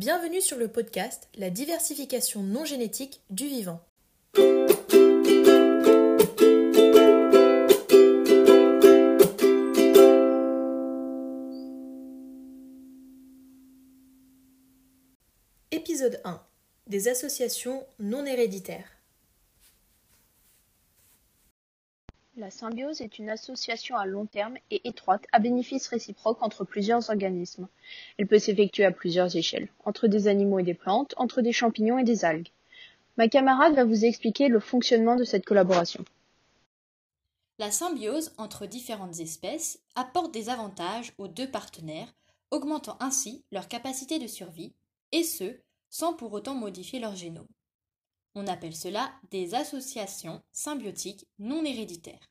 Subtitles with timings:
[0.00, 3.84] Bienvenue sur le podcast La diversification non génétique du vivant.
[15.70, 16.40] Épisode 1
[16.86, 18.99] Des associations non héréditaires.
[22.40, 27.10] La symbiose est une association à long terme et étroite à bénéfice réciproque entre plusieurs
[27.10, 27.68] organismes.
[28.16, 31.98] Elle peut s'effectuer à plusieurs échelles, entre des animaux et des plantes, entre des champignons
[31.98, 32.48] et des algues.
[33.18, 36.02] Ma camarade va vous expliquer le fonctionnement de cette collaboration.
[37.58, 42.14] La symbiose entre différentes espèces apporte des avantages aux deux partenaires,
[42.50, 44.72] augmentant ainsi leur capacité de survie,
[45.12, 45.58] et ce,
[45.90, 47.48] sans pour autant modifier leur génome.
[48.34, 52.29] On appelle cela des associations symbiotiques non héréditaires.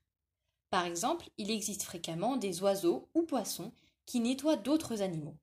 [0.69, 3.71] Par exemple, il existe fréquemment des oiseaux ou poissons
[4.05, 5.37] qui nettoient d'autres animaux.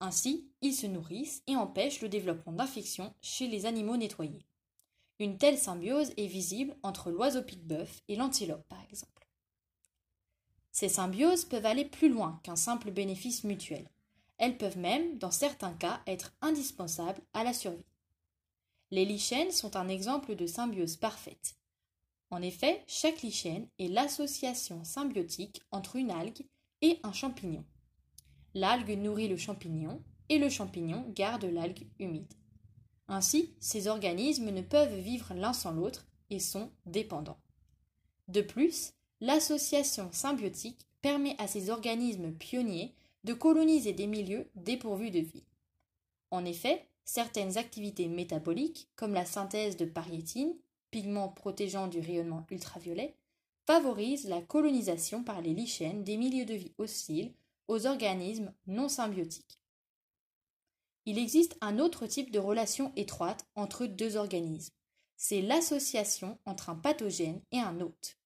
[0.00, 4.46] Ainsi, ils se nourrissent et empêchent le développement d'infections chez les animaux nettoyés.
[5.18, 9.28] Une telle symbiose est visible entre l'oiseau pique-bœuf et l'antilope, par exemple.
[10.72, 13.88] Ces symbioses peuvent aller plus loin qu'un simple bénéfice mutuel.
[14.38, 17.84] Elles peuvent même, dans certains cas, être indispensables à la survie.
[18.90, 21.54] Les lichens sont un exemple de symbiose parfaite.
[22.32, 26.46] En effet, chaque lichen est l'association symbiotique entre une algue
[26.80, 27.62] et un champignon.
[28.54, 32.32] L'algue nourrit le champignon et le champignon garde l'algue humide.
[33.06, 37.38] Ainsi, ces organismes ne peuvent vivre l'un sans l'autre et sont dépendants.
[38.28, 42.94] De plus, l'association symbiotique permet à ces organismes pionniers
[43.24, 45.44] de coloniser des milieux dépourvus de vie.
[46.30, 50.54] En effet, certaines activités métaboliques, comme la synthèse de pariétine,
[50.92, 53.16] pigments protégeant du rayonnement ultraviolet,
[53.66, 57.32] favorisent la colonisation par les lichens des milieux de vie hostiles
[57.66, 59.58] aux organismes non symbiotiques.
[61.04, 64.74] Il existe un autre type de relation étroite entre deux organismes.
[65.16, 68.18] C'est l'association entre un pathogène et un hôte.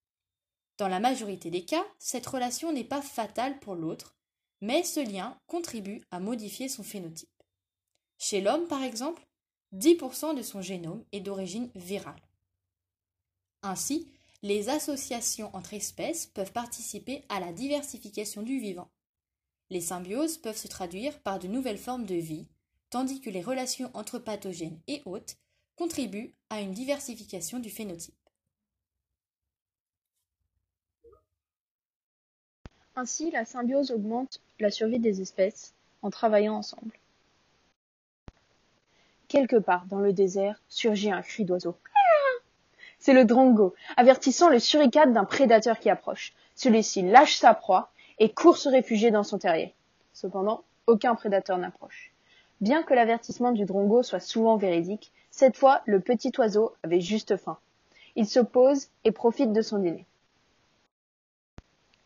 [0.77, 4.15] Dans la majorité des cas, cette relation n'est pas fatale pour l'autre,
[4.61, 7.31] mais ce lien contribue à modifier son phénotype.
[8.19, 9.27] Chez l'homme, par exemple,
[9.75, 12.26] 10% de son génome est d'origine virale.
[13.63, 14.09] Ainsi,
[14.43, 18.89] les associations entre espèces peuvent participer à la diversification du vivant.
[19.71, 22.47] Les symbioses peuvent se traduire par de nouvelles formes de vie,
[22.91, 25.37] tandis que les relations entre pathogènes et hôtes
[25.75, 28.15] contribuent à une diversification du phénotype.
[32.95, 36.99] Ainsi, la symbiose augmente la survie des espèces en travaillant ensemble.
[39.29, 41.77] Quelque part dans le désert surgit un cri d'oiseau.
[43.07, 46.33] C'est le drongo, avertissant le suricate d'un prédateur qui approche.
[46.57, 49.77] Celui-ci lâche sa proie et court se réfugier dans son terrier.
[50.13, 52.13] Cependant, aucun prédateur n'approche.
[52.61, 57.37] Bien que l'avertissement du drongo soit souvent véridique, cette fois le petit oiseau avait juste
[57.37, 57.59] faim.
[58.17, 60.05] Il se pose et profite de son dîner.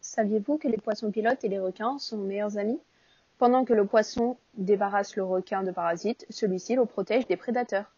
[0.02, 2.78] Saviez-vous que les poissons pilotes et les requins sont meilleurs amis?
[3.38, 7.90] Pendant que le poisson débarrasse le requin de parasites, celui-ci le protège des prédateurs.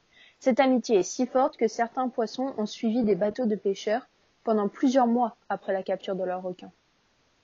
[0.42, 4.08] Cette amitié est si forte que certains poissons ont suivi des bateaux de pêcheurs
[4.42, 6.72] pendant plusieurs mois après la capture de leurs requins.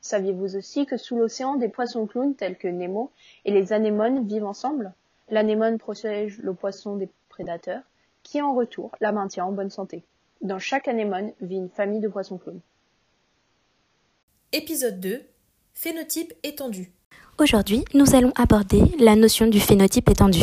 [0.00, 3.12] Saviez-vous aussi que sous l'océan, des poissons clowns tels que Nemo
[3.44, 4.92] et les anémones vivent ensemble?
[5.28, 7.84] L'anémone protège le poisson des prédateurs,
[8.24, 10.02] qui en retour la maintient en bonne santé.
[10.40, 12.62] Dans chaque anémone vit une famille de poissons clowns.
[14.50, 15.24] Épisode 2
[15.72, 16.90] Phénotype étendu.
[17.40, 20.40] Aujourd'hui, nous allons aborder la notion du phénotype étendu.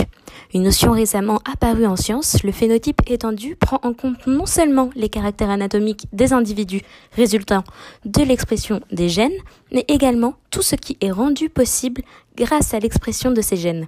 [0.54, 5.10] Une notion récemment apparue en science, le phénotype étendu prend en compte non seulement les
[5.10, 7.66] caractères anatomiques des individus résultant
[8.06, 9.36] de l'expression des gènes,
[9.74, 12.02] mais également tout ce qui est rendu possible
[12.38, 13.88] grâce à l'expression de ces gènes.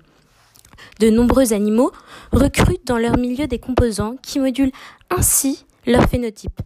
[1.00, 1.94] De nombreux animaux
[2.34, 4.74] recrutent dans leur milieu des composants qui modulent
[5.10, 6.60] ainsi leur phénotype.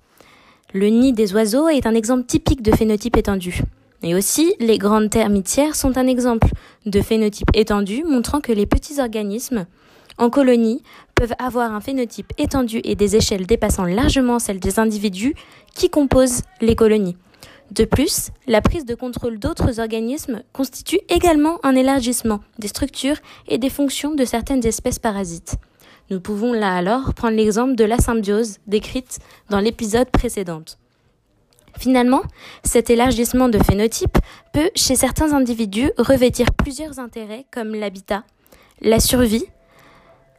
[0.73, 3.61] Le nid des oiseaux est un exemple typique de phénotype étendu.
[4.03, 6.47] Et aussi, les grandes termitières sont un exemple
[6.85, 9.65] de phénotype étendu montrant que les petits organismes
[10.17, 10.81] en colonie
[11.15, 15.35] peuvent avoir un phénotype étendu et des échelles dépassant largement celles des individus
[15.75, 17.17] qui composent les colonies.
[17.71, 23.15] De plus, la prise de contrôle d'autres organismes constitue également un élargissement des structures
[23.47, 25.55] et des fonctions de certaines espèces parasites.
[26.09, 30.63] Nous pouvons là alors prendre l'exemple de la symbiose décrite dans l'épisode précédent.
[31.81, 32.21] Finalement,
[32.63, 34.19] cet élargissement de phénotype
[34.53, 38.23] peut, chez certains individus, revêtir plusieurs intérêts comme l'habitat,
[38.81, 39.45] la survie,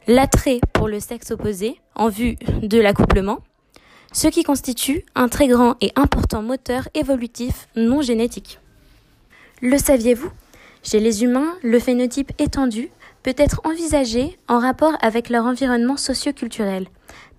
[0.07, 3.39] l'attrait pour le sexe opposé en vue de l'accouplement,
[4.13, 8.61] ce qui constitue un très grand et important moteur évolutif non génétique.
[9.61, 10.31] Le saviez-vous?
[10.81, 12.89] Chez les humains, le phénotype étendu
[13.21, 16.87] peut être envisagée en rapport avec leur environnement socio-culturel.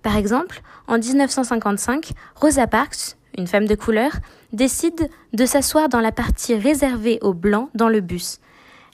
[0.03, 4.11] Par exemple, en 1955, Rosa Parks, une femme de couleur,
[4.53, 8.39] décide de s'asseoir dans la partie réservée aux blancs dans le bus.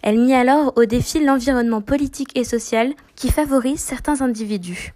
[0.01, 4.93] Elle mit alors au défi l'environnement politique et social qui favorise certains individus.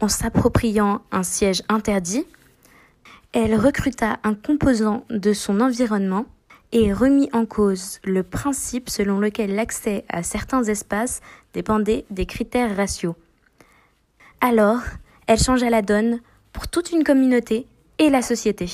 [0.00, 2.26] En s'appropriant un siège interdit,
[3.32, 6.26] elle recruta un composant de son environnement
[6.72, 11.20] et remit en cause le principe selon lequel l'accès à certains espaces
[11.54, 13.16] dépendait des critères raciaux.
[14.40, 14.80] Alors,
[15.26, 16.20] elle changea la donne
[16.52, 17.66] pour toute une communauté
[17.98, 18.66] et la société.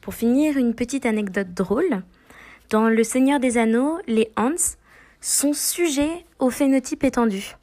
[0.00, 2.02] Pour finir, une petite anecdote drôle.
[2.70, 4.76] Dans Le Seigneur des Anneaux, les Hans
[5.20, 7.56] sont sujets au phénotype étendu,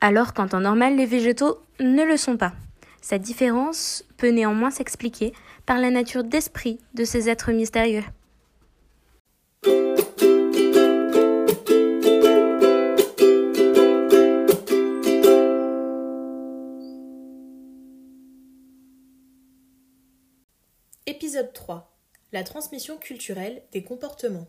[0.00, 2.52] alors qu'en temps normal, les végétaux ne le sont pas.
[3.00, 5.32] Cette différence peut néanmoins s'expliquer
[5.66, 8.04] par la nature d'esprit de ces êtres mystérieux.
[21.32, 21.90] Épisode 3
[22.32, 24.48] La transmission culturelle des comportements.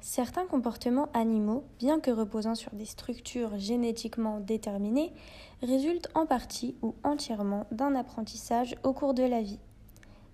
[0.00, 5.12] Certains comportements animaux, bien que reposant sur des structures génétiquement déterminées,
[5.60, 9.58] résultent en partie ou entièrement d'un apprentissage au cours de la vie.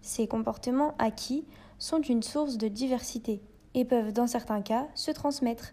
[0.02, 1.46] Ces comportements acquis
[1.78, 3.40] sont une source de diversité
[3.72, 5.72] et peuvent dans certains cas se transmettre.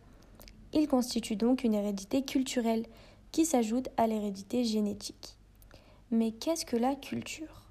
[0.72, 2.86] Ils constituent donc une hérédité culturelle
[3.34, 5.36] qui s'ajoute à l'hérédité génétique.
[6.12, 7.67] Mais qu'est-ce que la culture?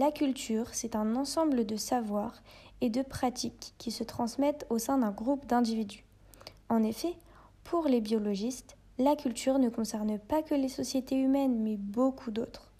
[0.00, 2.42] La culture, c'est un ensemble de savoirs
[2.80, 6.06] et de pratiques qui se transmettent au sein d'un groupe d'individus.
[6.70, 7.18] En effet,
[7.64, 12.72] pour les biologistes, la culture ne concerne pas que les sociétés humaines, mais beaucoup d'autres.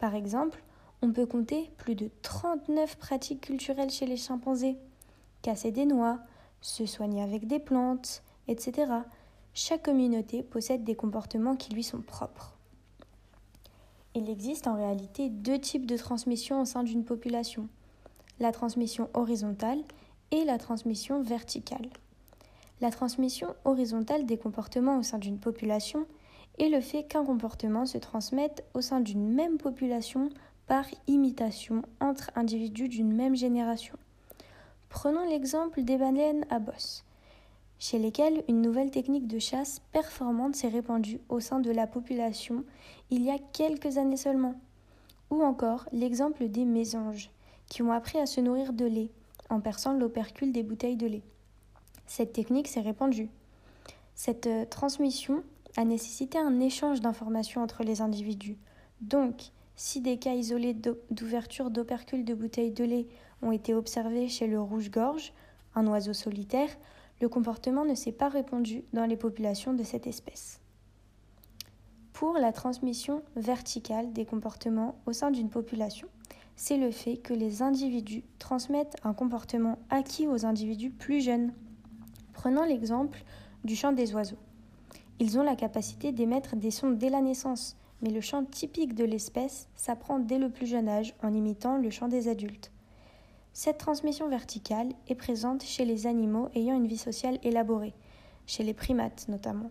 [0.00, 0.60] Par exemple,
[1.02, 4.76] on peut compter plus de 39 pratiques culturelles chez les chimpanzés.
[5.42, 6.18] Casser des noix,
[6.62, 8.90] se soigner avec des plantes, etc.
[9.54, 12.56] Chaque communauté possède des comportements qui lui sont propres.
[14.14, 17.68] Il existe en réalité deux types de transmission au sein d'une population
[18.40, 19.78] la transmission horizontale
[20.30, 21.88] et la transmission verticale.
[22.80, 26.06] La transmission horizontale des comportements au sein d'une population
[26.58, 30.30] est le fait qu'un comportement se transmette au sein d'une même population
[30.66, 33.96] par imitation entre individus d'une même génération.
[34.88, 37.04] Prenons l'exemple des baleines à bosse,
[37.80, 42.62] chez lesquelles une nouvelle technique de chasse performante s'est répandue au sein de la population
[43.10, 44.54] il y a quelques années seulement.
[45.30, 47.30] Ou encore l'exemple des mésanges,
[47.68, 49.10] qui ont appris à se nourrir de lait
[49.48, 51.22] en perçant l'opercule des bouteilles de lait.
[52.06, 53.30] Cette technique s'est répandue.
[54.14, 55.42] Cette euh, transmission
[55.76, 58.58] a nécessité un échange d'informations entre les individus.
[59.00, 60.76] Donc, si des cas isolés
[61.10, 63.06] d'ouverture d'opercules de bouteilles de lait
[63.40, 65.32] ont été observés chez le rouge-gorge,
[65.74, 66.68] un oiseau solitaire,
[67.20, 70.60] le comportement ne s'est pas répandu dans les populations de cette espèce.
[72.12, 76.08] Pour la transmission verticale des comportements au sein d'une population,
[76.56, 81.52] c'est le fait que les individus transmettent un comportement acquis aux individus plus jeunes.
[82.34, 83.24] Prenons l'exemple
[83.64, 84.38] du chant des oiseaux.
[85.18, 89.04] Ils ont la capacité d'émettre des sons dès la naissance, mais le chant typique de
[89.04, 92.70] l'espèce s'apprend dès le plus jeune âge en imitant le chant des adultes.
[93.52, 97.94] Cette transmission verticale est présente chez les animaux ayant une vie sociale élaborée,
[98.46, 99.70] chez les primates notamment.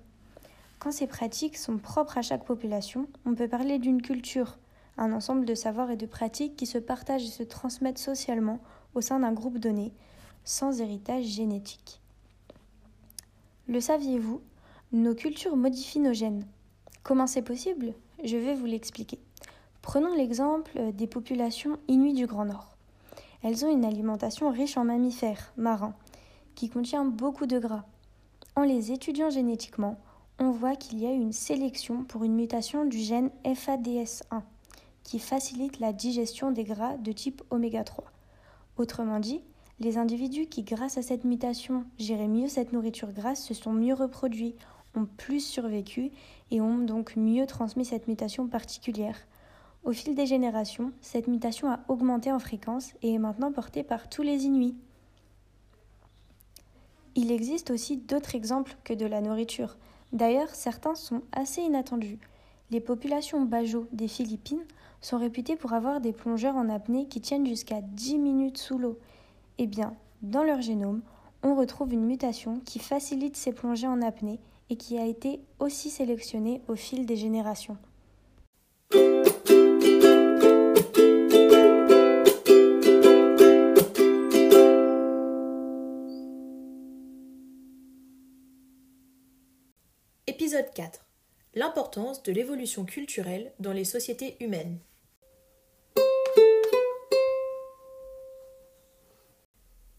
[0.79, 4.57] Quand ces pratiques sont propres à chaque population, on peut parler d'une culture,
[4.97, 8.59] un ensemble de savoirs et de pratiques qui se partagent et se transmettent socialement
[8.95, 9.93] au sein d'un groupe donné,
[10.43, 12.01] sans héritage génétique.
[13.67, 14.41] Le saviez-vous?
[14.91, 16.45] Nos cultures modifient nos gènes.
[17.03, 17.93] Comment c'est possible?
[18.23, 19.19] Je vais vous l'expliquer.
[19.81, 22.75] Prenons l'exemple des populations inuites du Grand Nord.
[23.43, 25.95] Elles ont une alimentation riche en mammifères marins,
[26.55, 27.85] qui contient beaucoup de gras.
[28.55, 29.97] En les étudiant génétiquement,
[30.39, 34.41] on voit qu'il y a une sélection pour une mutation du gène FADS1
[35.03, 38.03] qui facilite la digestion des gras de type oméga 3.
[38.77, 39.41] Autrement dit,
[39.79, 43.93] les individus qui, grâce à cette mutation, géraient mieux cette nourriture grasse se sont mieux
[43.93, 44.55] reproduits,
[44.95, 46.11] ont plus survécu
[46.51, 49.17] et ont donc mieux transmis cette mutation particulière.
[49.83, 54.09] Au fil des générations, cette mutation a augmenté en fréquence et est maintenant portée par
[54.09, 54.75] tous les Inuits.
[57.15, 59.77] Il existe aussi d'autres exemples que de la nourriture.
[60.13, 62.19] D'ailleurs, certains sont assez inattendus.
[62.71, 64.63] Les populations Bajo des Philippines
[65.01, 68.99] sont réputés pour avoir des plongeurs en apnée qui tiennent jusqu'à 10 minutes sous l'eau.
[69.57, 71.01] Eh bien, dans leur génome,
[71.41, 75.89] on retrouve une mutation qui facilite ces plongées en apnée et qui a été aussi
[75.89, 77.77] sélectionnée au fil des générations.
[90.79, 91.05] 4.
[91.55, 94.79] L'importance de l'évolution culturelle dans les sociétés humaines.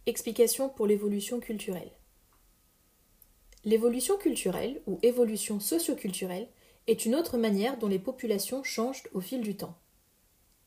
[0.06, 1.92] Explication pour l'évolution culturelle.
[3.66, 6.48] L'évolution culturelle ou évolution socioculturelle
[6.86, 9.76] est une autre manière dont les populations changent au fil du temps.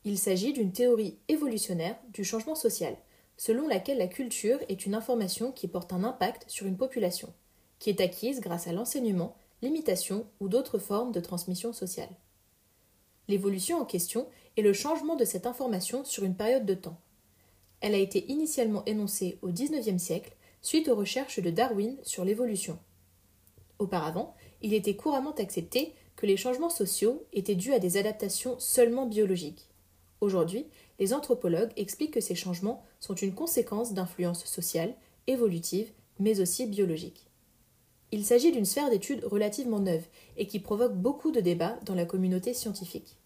[0.04, 2.96] Il s'agit d'une théorie évolutionnaire du changement social,
[3.36, 7.34] selon laquelle la culture est une information qui porte un impact sur une population,
[7.80, 12.10] qui est acquise grâce à l'enseignement, l'imitation ou d'autres formes de transmission sociale.
[13.28, 17.00] L'évolution en question est le changement de cette information sur une période de temps.
[17.80, 22.78] Elle a été initialement énoncée au XIXe siècle suite aux recherches de Darwin sur l'évolution.
[23.78, 29.06] Auparavant, il était couramment accepté que les changements sociaux étaient dus à des adaptations seulement
[29.06, 29.68] biologiques.
[30.20, 30.66] Aujourd'hui,
[30.98, 34.94] les anthropologues expliquent que ces changements sont une conséquence d'influences sociales,
[35.26, 37.26] évolutives, mais aussi biologiques.
[38.14, 40.06] Il s'agit d'une sphère d'études relativement neuve
[40.36, 43.16] et qui provoque beaucoup de débats dans la communauté scientifique.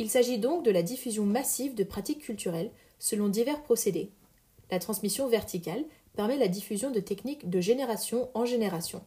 [0.00, 4.10] Il s'agit donc de la diffusion massive de pratiques culturelles selon divers procédés.
[4.72, 5.84] La transmission verticale
[6.16, 9.00] permet la diffusion de techniques de génération en génération.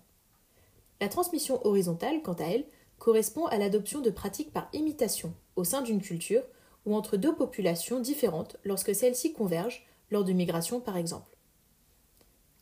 [1.02, 2.64] La transmission horizontale, quant à elle,
[2.98, 6.44] correspond à l'adoption de pratiques par imitation au sein d'une culture
[6.86, 11.36] ou entre deux populations différentes lorsque celles-ci convergent, lors de migrations par exemple.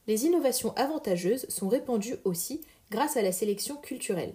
[0.09, 4.33] Les innovations avantageuses sont répandues aussi grâce à la sélection culturelle.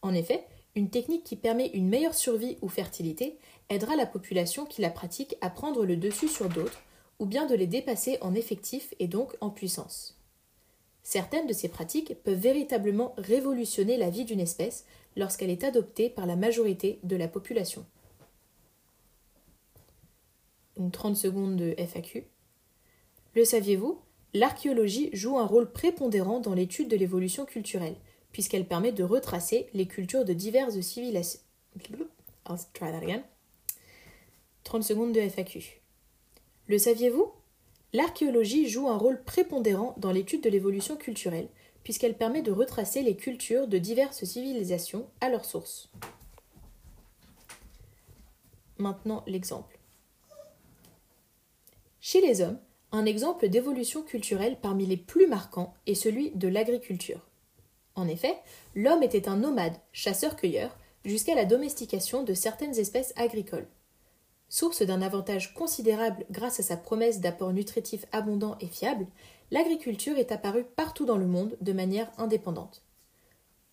[0.00, 3.36] En effet, une technique qui permet une meilleure survie ou fertilité
[3.68, 6.80] aidera la population qui la pratique à prendre le dessus sur d'autres,
[7.18, 10.16] ou bien de les dépasser en effectif et donc en puissance.
[11.02, 14.84] Certaines de ces pratiques peuvent véritablement révolutionner la vie d'une espèce
[15.16, 17.84] lorsqu'elle est adoptée par la majorité de la population
[20.76, 22.24] une 30 secondes de FAQ.
[23.34, 24.00] Le saviez-vous?
[24.34, 27.96] L'archéologie joue un rôle prépondérant dans l'étude de l'évolution culturelle,
[28.32, 31.40] puisqu'elle permet de retracer les cultures de diverses civilisations.
[32.48, 33.22] I'll try that again.
[34.64, 35.82] 30 secondes de FAQ.
[36.66, 37.30] Le saviez-vous?
[37.92, 41.48] L'archéologie joue un rôle prépondérant dans l'étude de l'évolution culturelle,
[41.84, 45.90] puisqu'elle permet de retracer les cultures de diverses civilisations à leur source.
[48.78, 49.78] Maintenant l'exemple.
[52.00, 52.58] Chez les hommes,
[52.92, 57.26] un exemple d'évolution culturelle parmi les plus marquants est celui de l'agriculture.
[57.94, 58.36] En effet,
[58.74, 63.66] l'homme était un nomade, chasseur-cueilleur, jusqu'à la domestication de certaines espèces agricoles.
[64.48, 69.06] Source d'un avantage considérable grâce à sa promesse d'apports nutritifs abondants et fiables,
[69.50, 72.82] l'agriculture est apparue partout dans le monde de manière indépendante.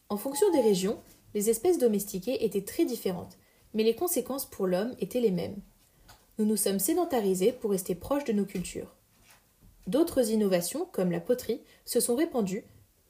[0.07, 0.99] En fonction des régions,
[1.33, 3.37] les espèces domestiquées étaient très différentes,
[3.73, 5.61] mais les conséquences pour l'homme étaient les mêmes
[6.39, 8.95] nous nous sommes sédentarisés pour rester proches de nos cultures.
[9.89, 12.63] D'autres innovations, comme la poterie, se sont répandues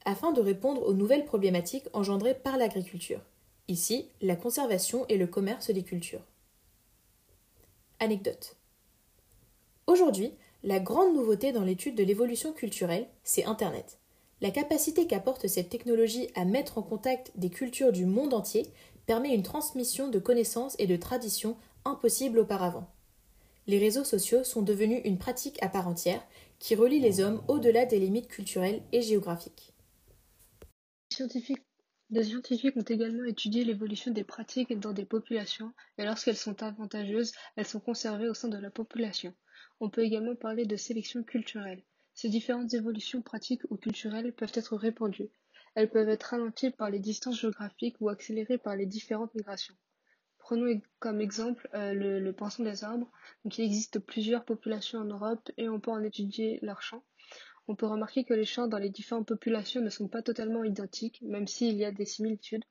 [0.06, 3.20] afin de répondre aux nouvelles problématiques engendrées par l'agriculture.
[3.68, 6.24] Ici, la conservation et le commerce des cultures.
[8.00, 8.56] Anecdote.
[9.88, 10.32] Aujourd'hui,
[10.64, 14.00] la grande nouveauté dans l'étude de l'évolution culturelle, c'est Internet.
[14.40, 18.66] La capacité qu'apporte cette technologie à mettre en contact des cultures du monde entier
[19.06, 22.88] permet une transmission de connaissances et de traditions impossible auparavant
[23.70, 26.26] les réseaux sociaux sont devenus une pratique à part entière
[26.60, 29.74] qui relie les hommes au-delà des limites culturelles et géographiques.
[32.10, 37.32] Des scientifiques ont également étudié l'évolution des pratiques dans des populations et lorsqu'elles sont avantageuses,
[37.56, 39.34] elles sont conservées au sein de la population.
[39.80, 41.84] On peut également parler de sélection culturelle.
[42.14, 45.30] Ces différentes évolutions pratiques ou culturelles peuvent être répandues.
[45.76, 49.76] Elles peuvent être ralenties par les distances géographiques ou accélérées par les différentes migrations.
[50.50, 53.08] Prenons comme exemple euh, le, le poinçon des arbres.
[53.46, 57.04] Donc, il existe plusieurs populations en Europe et on peut en étudier leurs chants.
[57.68, 61.22] On peut remarquer que les chants dans les différentes populations ne sont pas totalement identiques,
[61.22, 62.64] même s'il y a des similitudes.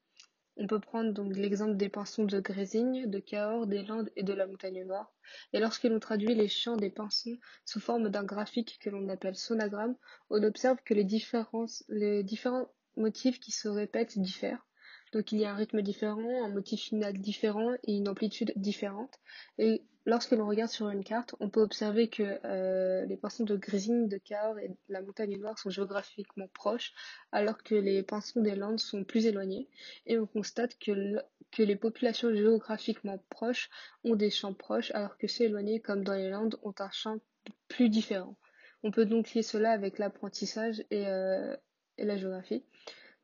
[0.56, 4.32] On peut prendre donc l'exemple des pinsons de Grésigne, de Cahors, des Landes et de
[4.32, 5.12] la Montagne Noire.
[5.52, 9.36] Et lorsque l'on traduit les chants des pinsons sous forme d'un graphique que l'on appelle
[9.36, 9.94] sonagramme,
[10.30, 14.67] on observe que les différents motifs qui se répètent diffèrent.
[15.12, 19.18] Donc il y a un rythme différent, un motif final différent et une amplitude différente.
[19.58, 23.56] Et lorsque l'on regarde sur une carte, on peut observer que euh, les pinsons de
[23.56, 26.92] Grising, de Cahors et de la Montagne Noire sont géographiquement proches,
[27.32, 29.68] alors que les pinsons des Landes sont plus éloignés.
[30.06, 31.16] Et on constate que,
[31.52, 33.70] que les populations géographiquement proches
[34.04, 37.18] ont des champs proches, alors que ceux éloignés, comme dans les Landes, ont un champ
[37.68, 38.36] plus différent.
[38.82, 41.56] On peut donc lier cela avec l'apprentissage et, euh,
[41.96, 42.64] et la géographie.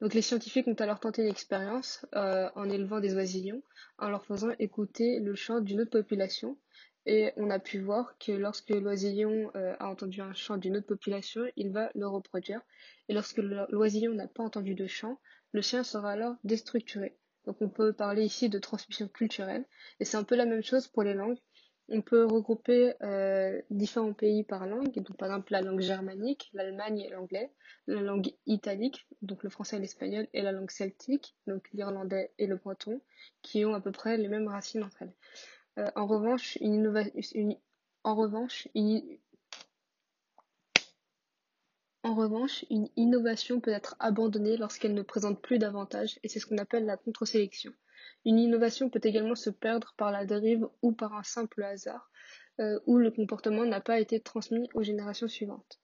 [0.01, 3.63] Donc les scientifiques ont alors tenté une expérience euh, en élevant des oisillons,
[3.99, 6.59] en leur faisant écouter le chant d'une autre population.
[7.07, 10.87] Et on a pu voir que lorsque l'oisillon euh, a entendu un chant d'une autre
[10.87, 12.61] population, il va le reproduire.
[13.09, 15.21] Et lorsque l'oisillon n'a pas entendu de chant,
[15.53, 17.17] le chien sera alors déstructuré.
[17.47, 19.65] Donc on peut parler ici de transmission culturelle.
[20.01, 21.39] Et c'est un peu la même chose pour les langues.
[21.91, 27.01] On peut regrouper euh, différents pays par langue, donc par exemple la langue germanique, l'Allemagne
[27.01, 27.53] et l'anglais,
[27.87, 32.47] la langue italique, donc le français et l'espagnol, et la langue celtique, donc l'irlandais et
[32.47, 33.03] le breton,
[33.43, 35.13] qui ont à peu près les mêmes racines entre elles.
[35.79, 36.87] Euh, en revanche, une,
[38.03, 38.69] en revanche,
[42.03, 46.47] en revanche, une innovation peut être abandonnée lorsqu'elle ne présente plus d'avantages, et c'est ce
[46.47, 47.75] qu'on appelle la contre-sélection.
[48.25, 52.11] Une innovation peut également se perdre par la dérive ou par un simple hasard,
[52.61, 55.81] euh, où le comportement n'a pas été transmis aux générations suivantes.